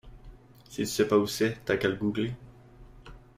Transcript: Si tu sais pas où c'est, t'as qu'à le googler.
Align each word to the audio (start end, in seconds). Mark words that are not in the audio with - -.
Si 0.67 0.77
tu 0.79 0.85
sais 0.87 1.07
pas 1.07 1.19
où 1.19 1.27
c'est, 1.27 1.63
t'as 1.63 1.77
qu'à 1.77 1.87
le 1.87 1.95
googler. 1.95 2.33